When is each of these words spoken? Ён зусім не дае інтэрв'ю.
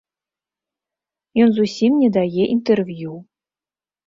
Ён 1.45 1.49
зусім 1.57 1.91
не 2.05 2.09
дае 2.17 2.43
інтэрв'ю. 2.55 3.13